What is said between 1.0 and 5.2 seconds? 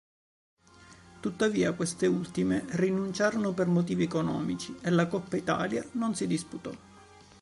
Tuttavia queste ultime rinunciarono per motivi economici e la